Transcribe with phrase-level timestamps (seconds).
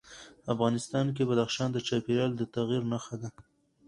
[0.53, 3.29] افغانستان کې بدخشان د چاپېریال د تغیر نښه ده.